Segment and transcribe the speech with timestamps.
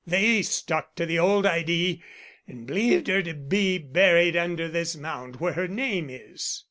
[0.07, 2.01] They stuck to the old idee
[2.47, 6.59] and believed her to be buried under this mound where her name is."